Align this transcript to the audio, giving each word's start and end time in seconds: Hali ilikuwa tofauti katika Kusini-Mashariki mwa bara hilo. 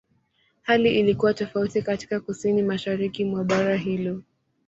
Hali 0.61 0.99
ilikuwa 0.99 1.33
tofauti 1.33 1.81
katika 1.81 2.19
Kusini-Mashariki 2.19 3.25
mwa 3.25 3.43
bara 3.43 3.75
hilo. 3.77 4.23